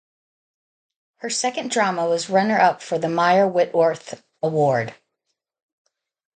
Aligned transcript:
Her 1.17 1.29
second 1.29 1.69
drama 1.69 2.09
was 2.09 2.27
runner 2.27 2.57
up 2.57 2.81
for 2.81 2.97
the 2.97 3.07
Meyer 3.07 3.47
Whitworth 3.47 4.23
Award. 4.41 4.95